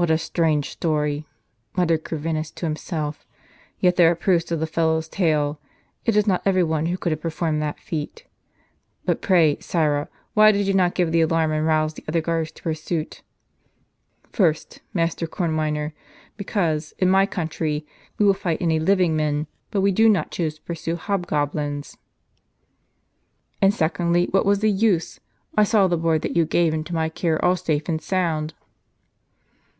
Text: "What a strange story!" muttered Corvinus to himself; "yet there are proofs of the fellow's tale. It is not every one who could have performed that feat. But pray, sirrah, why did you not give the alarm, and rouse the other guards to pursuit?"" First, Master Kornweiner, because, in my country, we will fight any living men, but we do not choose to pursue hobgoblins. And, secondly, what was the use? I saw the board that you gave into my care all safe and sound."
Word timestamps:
"What 0.00 0.12
a 0.12 0.16
strange 0.18 0.70
story!" 0.70 1.26
muttered 1.76 2.04
Corvinus 2.04 2.52
to 2.52 2.66
himself; 2.66 3.26
"yet 3.80 3.96
there 3.96 4.08
are 4.08 4.14
proofs 4.14 4.52
of 4.52 4.60
the 4.60 4.66
fellow's 4.68 5.08
tale. 5.08 5.58
It 6.04 6.16
is 6.16 6.24
not 6.24 6.40
every 6.44 6.62
one 6.62 6.86
who 6.86 6.96
could 6.96 7.10
have 7.10 7.20
performed 7.20 7.60
that 7.62 7.80
feat. 7.80 8.24
But 9.04 9.20
pray, 9.20 9.56
sirrah, 9.58 10.08
why 10.34 10.52
did 10.52 10.68
you 10.68 10.72
not 10.72 10.94
give 10.94 11.10
the 11.10 11.22
alarm, 11.22 11.50
and 11.50 11.66
rouse 11.66 11.94
the 11.94 12.04
other 12.08 12.20
guards 12.20 12.52
to 12.52 12.62
pursuit?"" 12.62 13.24
First, 14.32 14.82
Master 14.94 15.26
Kornweiner, 15.26 15.94
because, 16.36 16.94
in 17.00 17.10
my 17.10 17.26
country, 17.26 17.84
we 18.18 18.24
will 18.24 18.34
fight 18.34 18.62
any 18.62 18.78
living 18.78 19.16
men, 19.16 19.48
but 19.72 19.80
we 19.80 19.90
do 19.90 20.08
not 20.08 20.30
choose 20.30 20.54
to 20.54 20.62
pursue 20.62 20.94
hobgoblins. 20.94 21.96
And, 23.60 23.74
secondly, 23.74 24.28
what 24.30 24.46
was 24.46 24.60
the 24.60 24.70
use? 24.70 25.18
I 25.56 25.64
saw 25.64 25.88
the 25.88 25.98
board 25.98 26.22
that 26.22 26.36
you 26.36 26.44
gave 26.46 26.72
into 26.72 26.94
my 26.94 27.08
care 27.08 27.44
all 27.44 27.56
safe 27.56 27.88
and 27.88 28.00
sound." 28.00 28.54